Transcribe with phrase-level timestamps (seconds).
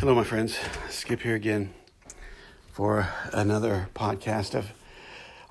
[0.00, 0.56] Hello, my friends.
[0.88, 1.74] Skip here again
[2.70, 4.70] for another podcast of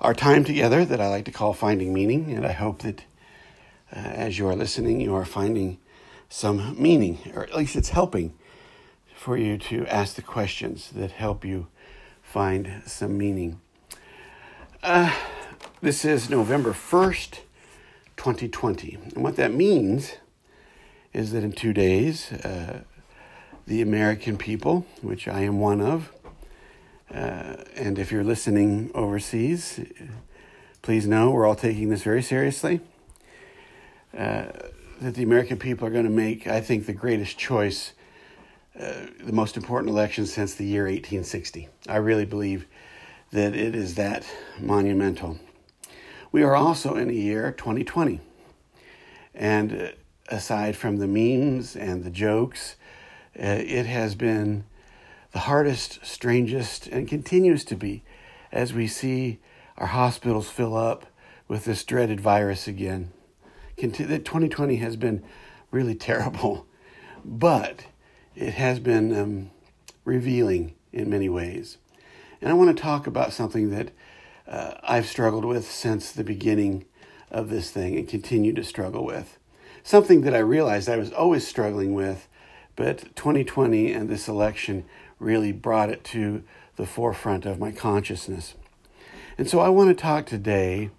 [0.00, 2.32] our time together that I like to call Finding Meaning.
[2.32, 3.00] And I hope that
[3.94, 5.76] uh, as you are listening, you are finding
[6.30, 8.32] some meaning, or at least it's helping
[9.14, 11.66] for you to ask the questions that help you
[12.22, 13.60] find some meaning.
[14.82, 15.14] Uh,
[15.82, 17.40] this is November 1st,
[18.16, 18.96] 2020.
[19.14, 20.14] And what that means
[21.12, 22.80] is that in two days, uh,
[23.68, 26.10] the American people, which I am one of.
[27.12, 29.78] Uh, and if you're listening overseas,
[30.80, 32.80] please know we're all taking this very seriously.
[34.16, 34.46] Uh,
[35.02, 37.92] that the American people are going to make, I think, the greatest choice,
[38.80, 41.68] uh, the most important election since the year 1860.
[41.86, 42.66] I really believe
[43.32, 44.26] that it is that
[44.58, 45.38] monumental.
[46.32, 48.20] We are also in the year 2020.
[49.34, 49.88] And uh,
[50.28, 52.76] aside from the memes and the jokes
[53.44, 54.64] it has been
[55.32, 58.02] the hardest, strangest, and continues to be
[58.50, 59.38] as we see
[59.76, 61.06] our hospitals fill up
[61.46, 63.12] with this dreaded virus again.
[63.76, 65.22] 2020 has been
[65.70, 66.66] really terrible,
[67.24, 67.86] but
[68.34, 69.50] it has been um,
[70.04, 71.78] revealing in many ways.
[72.40, 73.90] And I want to talk about something that
[74.46, 76.86] uh, I've struggled with since the beginning
[77.30, 79.38] of this thing and continue to struggle with.
[79.82, 82.28] Something that I realized I was always struggling with
[82.78, 84.84] but 2020 and this election
[85.18, 86.44] really brought it to
[86.76, 88.54] the forefront of my consciousness.
[89.36, 90.90] And so I want to talk today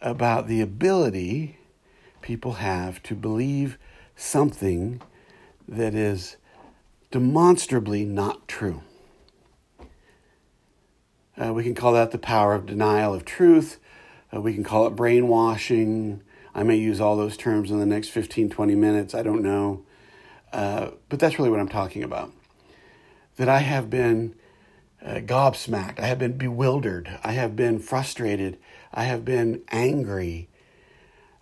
[0.00, 1.58] about the ability
[2.22, 3.78] people have to believe
[4.16, 5.00] something
[5.68, 6.38] that is
[7.12, 8.82] demonstrably not true.
[11.40, 13.78] Uh, we can call that the power of denial of truth.
[14.34, 16.20] Uh, we can call it brainwashing.
[16.52, 19.14] I may use all those terms in the next 15, 20 minutes.
[19.14, 19.84] I don't know.
[20.52, 22.32] Uh, but that's really what I'm talking about.
[23.36, 24.34] That I have been
[25.04, 28.58] uh, gobsmacked, I have been bewildered, I have been frustrated,
[28.92, 30.48] I have been angry,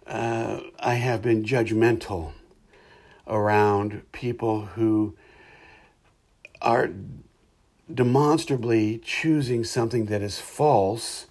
[0.07, 2.33] uh, I have been judgmental
[3.27, 5.15] around people who
[6.63, 6.91] are
[7.93, 11.27] demonstrably choosing something that is false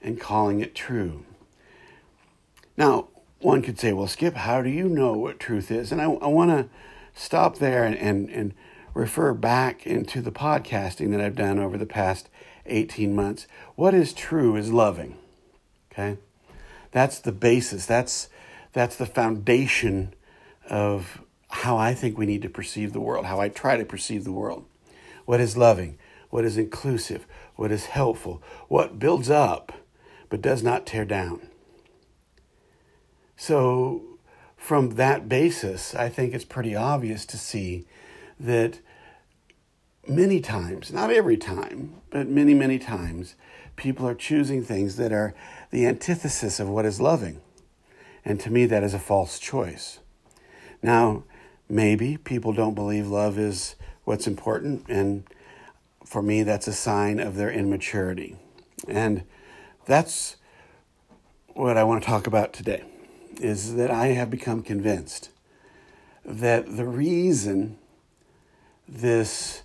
[0.00, 1.24] and calling it true.
[2.76, 3.08] Now,
[3.40, 5.92] one could say, well, Skip, how do you know what truth is?
[5.92, 6.68] And I, I want to
[7.18, 8.54] stop there and, and, and
[8.94, 12.28] refer back into the podcasting that I've done over the past
[12.66, 13.46] 18 months.
[13.74, 15.16] What is true is loving.
[15.92, 16.18] Okay?
[16.92, 17.86] That's the basis.
[17.86, 18.28] That's
[18.72, 20.14] that's the foundation
[20.68, 24.24] of how I think we need to perceive the world, how I try to perceive
[24.24, 24.66] the world.
[25.24, 25.98] What is loving?
[26.30, 27.26] What is inclusive?
[27.56, 28.42] What is helpful?
[28.68, 29.72] What builds up
[30.28, 31.48] but does not tear down?
[33.36, 34.17] So
[34.58, 37.86] from that basis, I think it's pretty obvious to see
[38.38, 38.80] that
[40.06, 43.36] many times, not every time, but many, many times,
[43.76, 45.32] people are choosing things that are
[45.70, 47.40] the antithesis of what is loving.
[48.24, 50.00] And to me, that is a false choice.
[50.82, 51.22] Now,
[51.68, 55.24] maybe people don't believe love is what's important, and
[56.04, 58.36] for me, that's a sign of their immaturity.
[58.88, 59.22] And
[59.86, 60.36] that's
[61.54, 62.82] what I want to talk about today
[63.40, 65.30] is that I have become convinced
[66.24, 67.78] that the reason
[68.86, 69.62] this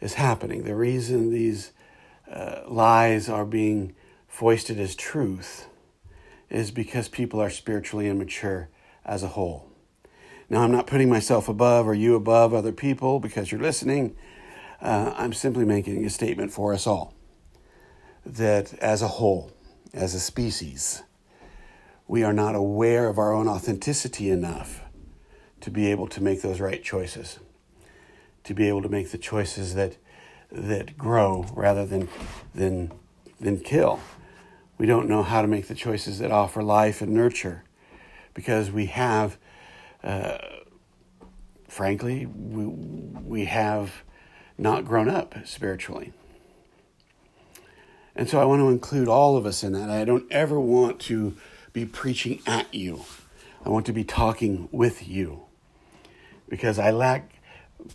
[0.00, 1.72] is happening, the reason these
[2.30, 3.94] uh, lies are being
[4.28, 5.66] foisted as truth,
[6.50, 8.68] is because people are spiritually immature
[9.04, 9.70] as a whole.
[10.48, 14.14] Now, I'm not putting myself above or you above other people because you're listening.
[14.80, 17.14] Uh, I'm simply making a statement for us all
[18.26, 19.50] that as a whole,
[19.92, 21.02] as a species,
[22.06, 24.82] we are not aware of our own authenticity enough
[25.60, 27.38] to be able to make those right choices,
[28.44, 29.96] to be able to make the choices that
[30.50, 32.08] that grow rather than
[32.54, 32.92] than
[33.40, 34.00] than kill.
[34.76, 37.64] We don't know how to make the choices that offer life and nurture
[38.34, 39.38] because we have,
[40.02, 40.38] uh,
[41.68, 44.02] frankly, we, we have
[44.58, 46.12] not grown up spiritually.
[48.16, 49.90] And so I want to include all of us in that.
[49.90, 51.36] I don't ever want to
[51.74, 53.04] be preaching at you.
[53.66, 55.42] I want to be talking with you
[56.48, 57.40] because I lack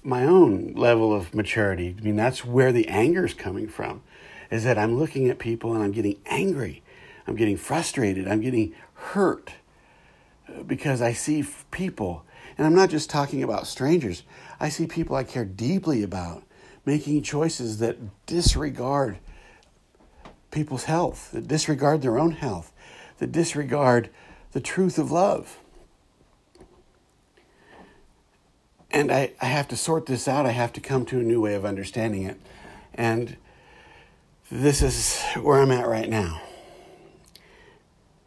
[0.04, 1.96] my own level of maturity.
[1.98, 4.04] I mean, that's where the anger is coming from,
[4.52, 6.84] is that I'm looking at people and I'm getting angry.
[7.26, 8.28] I'm getting frustrated.
[8.28, 9.54] I'm getting hurt
[10.50, 12.26] uh, because I see people,
[12.58, 14.24] and I'm not just talking about strangers,
[14.60, 16.44] I see people I care deeply about
[16.86, 19.20] making choices that disregard
[20.52, 22.74] people's health, that disregard their own health,
[23.20, 24.10] that disregard
[24.52, 25.60] the truth of love.
[28.92, 30.46] and I, I have to sort this out.
[30.46, 32.40] I have to come to a new way of understanding it.
[32.94, 33.38] And
[34.52, 36.42] this is where I'm at right now.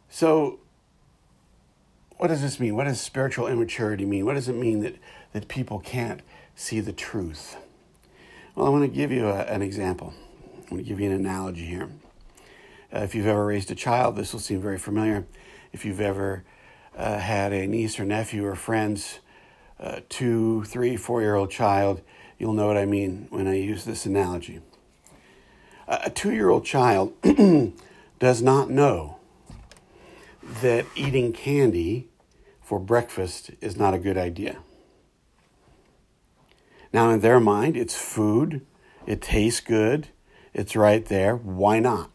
[0.09, 0.59] So,
[2.17, 2.75] what does this mean?
[2.75, 4.25] What does spiritual immaturity mean?
[4.25, 4.95] What does it mean that,
[5.33, 6.21] that people can't
[6.55, 7.57] see the truth?
[8.55, 10.13] Well, I want to give you a, an example.
[10.55, 11.89] I want to give you an analogy here.
[12.93, 15.25] Uh, if you've ever raised a child, this will seem very familiar.
[15.71, 16.43] If you've ever
[16.95, 19.19] uh, had a niece or nephew or friends,
[19.79, 22.01] uh, two, three, four year old child,
[22.37, 24.61] you'll know what I mean when I use this analogy.
[25.87, 27.13] A two year old child
[28.19, 29.17] does not know
[30.61, 32.07] that eating candy
[32.61, 34.59] for breakfast is not a good idea.
[36.93, 38.65] Now, in their mind, it's food,
[39.07, 40.09] it tastes good,
[40.53, 41.35] it's right there.
[41.35, 42.12] Why not?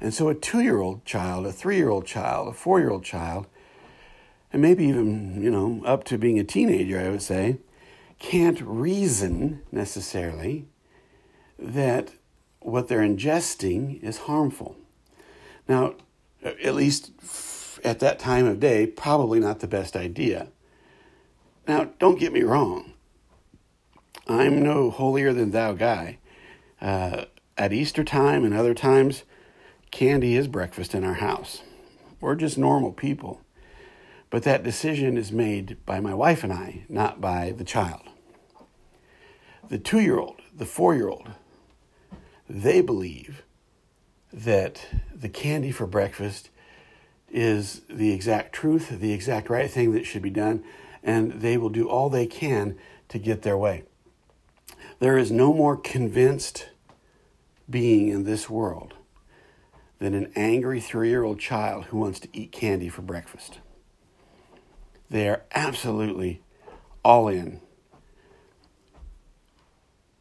[0.00, 2.90] And so, a two year old child, a three year old child, a four year
[2.90, 3.46] old child,
[4.52, 7.58] and maybe even, you know, up to being a teenager, I would say,
[8.18, 10.66] can't reason necessarily
[11.58, 12.12] that
[12.60, 14.76] what they're ingesting is harmful.
[15.68, 15.94] Now,
[16.42, 17.12] at least
[17.84, 20.48] at that time of day, probably not the best idea.
[21.66, 22.92] Now, don't get me wrong.
[24.28, 26.18] I'm no holier than thou guy.
[26.80, 27.26] Uh,
[27.56, 29.24] at Easter time and other times,
[29.90, 31.62] candy is breakfast in our house.
[32.20, 33.40] We're just normal people.
[34.30, 38.02] But that decision is made by my wife and I, not by the child.
[39.68, 41.30] The two year old, the four year old,
[42.48, 43.42] they believe
[44.32, 46.50] that the candy for breakfast
[47.30, 50.62] is the exact truth, the exact right thing that should be done,
[51.02, 52.76] and they will do all they can
[53.08, 53.84] to get their way.
[54.98, 56.68] There is no more convinced
[57.68, 58.94] being in this world
[59.98, 63.58] than an angry three year old child who wants to eat candy for breakfast.
[65.08, 66.42] They are absolutely
[67.04, 67.60] all in.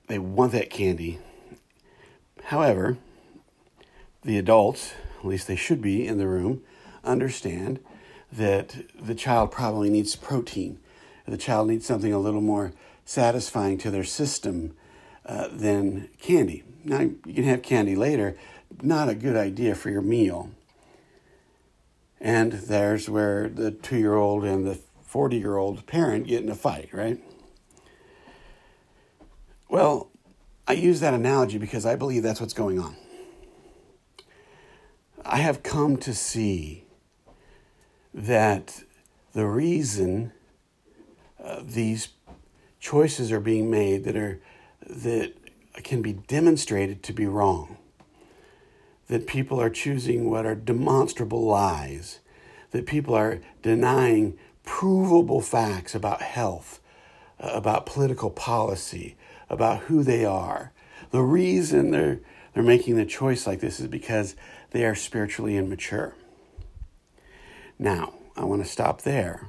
[0.08, 1.20] They want that candy.
[2.46, 2.98] However,
[4.24, 6.62] the adults, at least they should be in the room,
[7.04, 7.80] understand
[8.32, 10.80] that the child probably needs protein.
[11.28, 12.74] The child needs something a little more
[13.04, 14.76] satisfying to their system
[15.26, 16.64] uh, than candy.
[16.84, 18.38] Now, you can have candy later,
[18.82, 20.50] not a good idea for your meal.
[22.20, 26.50] And there's where the two year old and the 40 year old parent get in
[26.50, 27.20] a fight, right?
[29.70, 30.10] Well,
[30.68, 32.96] I use that analogy because I believe that's what's going on.
[35.24, 36.86] I have come to see
[38.14, 38.84] that
[39.34, 40.32] the reason
[41.44, 42.10] uh, these
[42.80, 44.40] choices are being made that are
[44.88, 45.34] that
[45.84, 47.78] can be demonstrated to be wrong
[49.08, 52.20] that people are choosing what are demonstrable lies,
[52.72, 56.80] that people are denying provable facts about health,
[57.40, 59.16] uh, about political policy,
[59.50, 60.72] about who they are.
[61.12, 62.20] The reason they're,
[62.54, 64.36] they're making the choice like this is because
[64.72, 66.16] they are spiritually immature.
[67.78, 69.48] Now, I want to stop there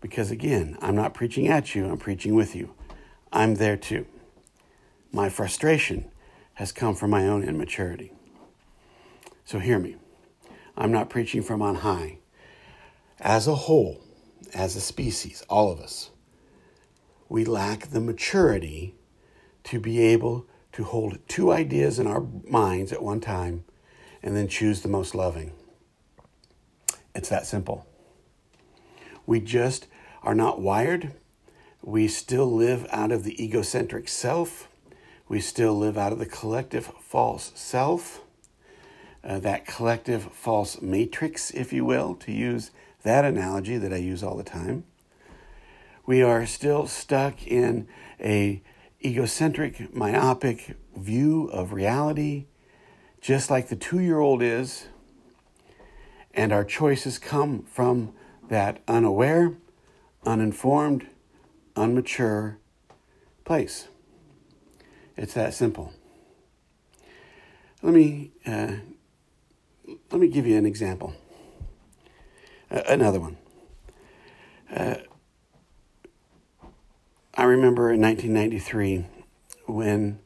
[0.00, 2.74] because, again, I'm not preaching at you, I'm preaching with you.
[3.32, 4.06] I'm there too.
[5.12, 6.10] My frustration
[6.54, 8.12] has come from my own immaturity.
[9.44, 9.96] So hear me.
[10.76, 12.18] I'm not preaching from on high.
[13.20, 14.00] As a whole,
[14.54, 16.10] as a species, all of us,
[17.28, 18.94] we lack the maturity
[19.64, 23.64] to be able to hold two ideas in our minds at one time
[24.22, 25.52] and then choose the most loving.
[27.14, 27.86] It's that simple.
[29.26, 29.86] We just
[30.22, 31.12] are not wired.
[31.82, 34.68] We still live out of the egocentric self.
[35.28, 38.23] We still live out of the collective false self
[39.24, 42.70] uh, that collective false matrix, if you will, to use
[43.02, 44.84] that analogy that I use all the time.
[46.06, 47.88] We are still stuck in
[48.20, 48.62] a
[49.02, 52.46] egocentric, myopic view of reality,
[53.20, 54.86] just like the two year old is.
[56.34, 58.12] And our choices come from
[58.48, 59.54] that unaware,
[60.26, 61.06] uninformed,
[61.76, 62.56] unmature
[63.44, 63.88] place.
[65.16, 65.92] It's that simple.
[67.82, 68.76] Let me uh,
[70.10, 71.14] let me give you an example.
[72.70, 73.36] Uh, another one.
[74.74, 74.96] Uh,
[77.34, 79.06] I remember in 1993
[79.66, 80.18] when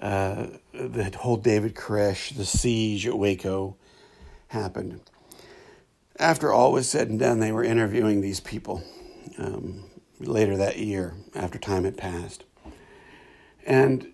[0.00, 3.76] uh, the whole David Koresh, the siege at Waco
[4.48, 5.00] happened.
[6.18, 8.82] After all was said and done, they were interviewing these people
[9.38, 9.84] um,
[10.18, 12.44] later that year, after time had passed.
[13.66, 14.12] And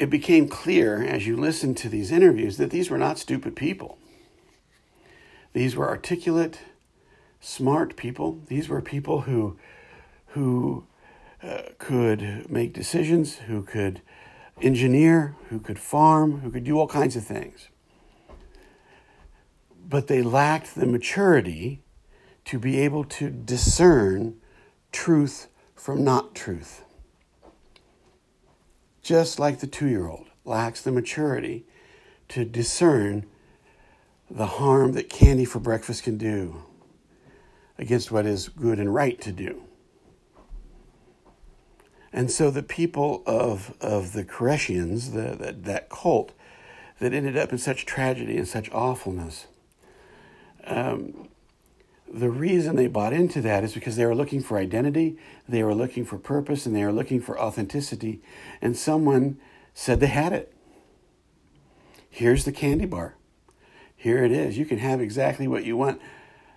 [0.00, 3.98] it became clear as you listened to these interviews that these were not stupid people.
[5.52, 6.60] These were articulate,
[7.38, 8.40] smart people.
[8.46, 9.58] These were people who,
[10.28, 10.86] who
[11.42, 14.00] uh, could make decisions, who could
[14.62, 17.68] engineer, who could farm, who could do all kinds of things.
[19.86, 21.82] But they lacked the maturity
[22.46, 24.36] to be able to discern
[24.92, 26.84] truth from not truth.
[29.10, 31.64] Just like the two year old lacks the maturity
[32.28, 33.26] to discern
[34.30, 36.62] the harm that candy for breakfast can do
[37.76, 39.64] against what is good and right to do.
[42.12, 46.30] And so the people of, of the Koreshians, the, that, that cult,
[47.00, 49.48] that ended up in such tragedy and such awfulness,
[50.68, 51.26] um,
[52.12, 55.16] the reason they bought into that is because they were looking for identity,
[55.48, 58.20] they were looking for purpose, and they were looking for authenticity.
[58.60, 59.38] And someone
[59.74, 60.52] said they had it.
[62.08, 63.14] Here's the candy bar.
[63.94, 64.58] Here it is.
[64.58, 66.00] You can have exactly what you want.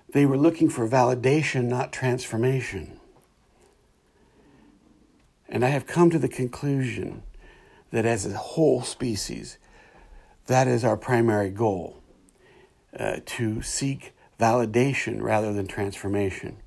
[0.09, 2.99] They were looking for validation, not transformation.
[5.47, 7.21] And I have come to the conclusion
[7.91, 9.57] that as a whole species,
[10.47, 12.01] that is our primary goal
[12.97, 16.57] uh, to seek validation rather than transformation,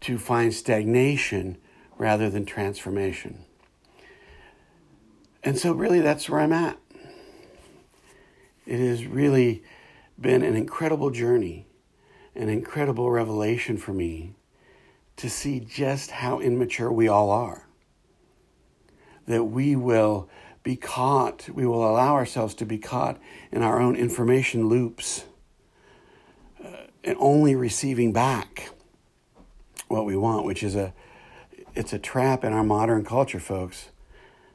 [0.00, 1.56] to find stagnation
[1.96, 3.44] rather than transformation.
[5.42, 6.78] And so, really, that's where I'm at.
[8.66, 9.62] It has really
[10.20, 11.66] been an incredible journey,
[12.34, 14.34] an incredible revelation for me
[15.16, 17.66] to see just how immature we all are
[19.26, 20.28] that we will
[20.62, 23.18] be caught, we will allow ourselves to be caught
[23.52, 25.24] in our own information loops
[27.06, 28.70] and only receiving back
[29.88, 30.92] what we want, which is a
[31.74, 33.90] it's a trap in our modern culture, folks.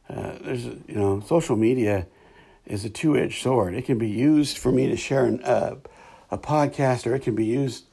[0.10, 2.06] Uh, there's you know social media
[2.66, 3.74] is a two-edged sword.
[3.74, 5.76] It can be used for me to share an, uh,
[6.30, 7.86] a podcast, or it can be used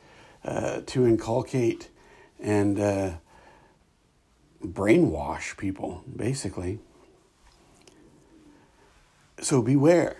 [0.44, 1.88] uh, to inculcate
[2.40, 3.10] and uh,
[4.62, 6.80] brainwash people, basically.
[9.40, 10.16] So beware.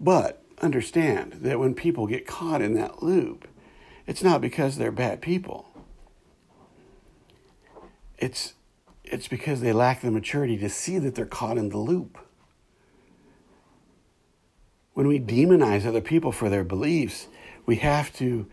[0.00, 3.48] But understand that when people get caught in that loop,
[4.06, 5.66] it's not because they're bad people.
[8.18, 8.54] It's
[9.04, 12.18] it's because they lack the maturity to see that they're caught in the loop.
[14.92, 17.28] When we demonize other people for their beliefs,
[17.64, 18.46] we have to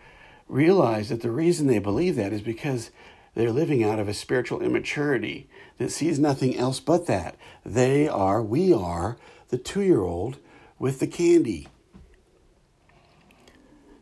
[0.47, 2.91] realize that the reason they believe that is because
[3.33, 7.35] they're living out of a spiritual immaturity that sees nothing else but that.
[7.65, 9.17] They are, we are,
[9.49, 10.37] the two year old
[10.79, 11.67] with the candy.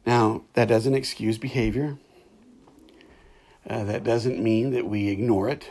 [0.05, 1.97] Now, that doesn't excuse behavior.
[3.67, 5.69] Uh, that doesn't mean that we ignore it.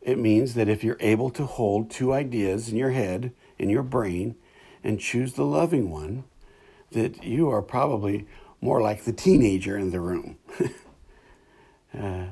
[0.00, 3.82] It means that if you're able to hold two ideas in your head, in your
[3.82, 4.36] brain,
[4.82, 6.24] and choose the loving one,
[6.92, 8.26] that you are probably
[8.60, 10.38] more like the teenager in the room.
[11.98, 12.26] uh,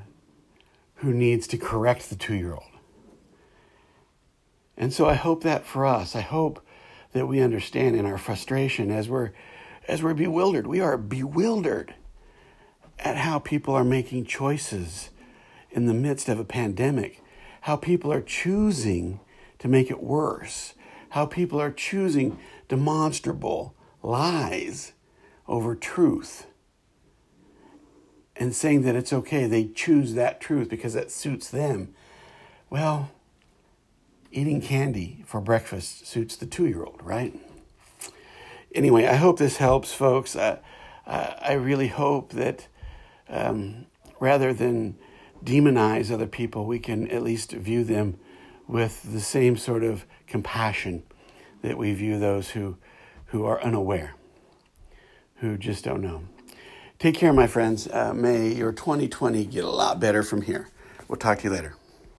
[0.96, 2.62] who needs to correct the two year old.
[4.76, 6.64] And so I hope that for us, I hope
[7.12, 9.32] that we understand in our frustration as we're
[9.88, 10.66] as we're bewildered.
[10.66, 11.94] We are bewildered
[12.98, 15.10] at how people are making choices
[15.70, 17.22] in the midst of a pandemic,
[17.62, 19.20] how people are choosing
[19.58, 20.74] to make it worse,
[21.10, 24.92] how people are choosing demonstrable lies
[25.46, 26.46] over truth
[28.36, 29.46] and saying that it's okay.
[29.46, 31.94] They choose that truth because that suits them.
[32.70, 33.10] Well,
[34.30, 37.38] eating candy for breakfast suits the two year old, right?
[38.74, 40.36] Anyway, I hope this helps, folks.
[40.36, 40.58] I,
[41.06, 42.68] I really hope that
[43.28, 43.86] um,
[44.20, 44.96] rather than
[45.44, 48.18] demonize other people, we can at least view them
[48.66, 51.02] with the same sort of compassion
[51.62, 52.76] that we view those who,
[53.26, 54.14] who are unaware,
[55.36, 56.22] who just don't know.
[56.98, 57.88] Take care, my friends.
[57.88, 60.68] Uh, may your 2020 get a lot better from here.
[61.08, 61.74] We'll talk to you later.